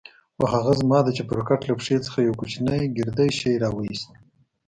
[0.35, 4.09] خو هغه زما د چپرکټ له پښې څخه يو کوچنى ګردى شى راوايست.